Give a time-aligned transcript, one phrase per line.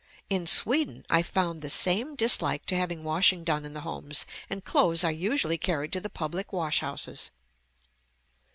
[0.31, 4.65] In Sweden, I found the same dislike to having washing done in the homes, and
[4.65, 7.29] clothes are usually carried to the public wash houses.